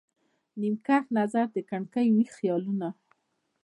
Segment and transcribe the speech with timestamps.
[0.59, 2.89] نیم کښ نظر د کړکۍ، ویښ خیالونه